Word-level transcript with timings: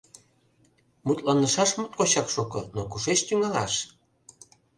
Мутланышаш 1.05 1.71
моткочак 1.79 2.27
шуко, 2.33 2.59
но 2.75 2.81
кушеч 2.91 3.19
тӱҥалаш? 3.27 3.73